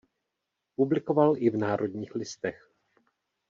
Publikoval 0.75 1.37
i 1.37 1.49
v 1.49 1.57
Národních 1.57 2.15
listech. 2.15 2.71